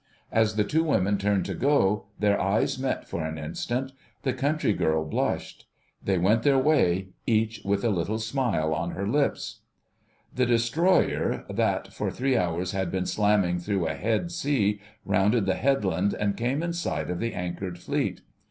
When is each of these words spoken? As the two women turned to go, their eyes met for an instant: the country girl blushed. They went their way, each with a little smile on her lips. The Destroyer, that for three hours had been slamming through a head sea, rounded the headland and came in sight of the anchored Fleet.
As 0.31 0.55
the 0.55 0.63
two 0.63 0.83
women 0.83 1.19
turned 1.19 1.45
to 1.45 1.53
go, 1.53 2.07
their 2.17 2.41
eyes 2.41 2.79
met 2.79 3.07
for 3.07 3.23
an 3.23 3.37
instant: 3.37 3.91
the 4.23 4.33
country 4.33 4.73
girl 4.73 5.05
blushed. 5.05 5.67
They 6.03 6.17
went 6.17 6.41
their 6.41 6.57
way, 6.57 7.09
each 7.27 7.61
with 7.63 7.83
a 7.85 7.91
little 7.91 8.17
smile 8.17 8.73
on 8.73 8.89
her 8.93 9.07
lips. 9.07 9.59
The 10.33 10.47
Destroyer, 10.47 11.45
that 11.51 11.93
for 11.93 12.09
three 12.09 12.35
hours 12.35 12.71
had 12.71 12.91
been 12.91 13.05
slamming 13.05 13.59
through 13.59 13.85
a 13.85 13.93
head 13.93 14.31
sea, 14.31 14.81
rounded 15.05 15.45
the 15.45 15.53
headland 15.53 16.15
and 16.15 16.35
came 16.35 16.63
in 16.63 16.73
sight 16.73 17.11
of 17.11 17.19
the 17.19 17.35
anchored 17.35 17.77
Fleet. 17.77 18.21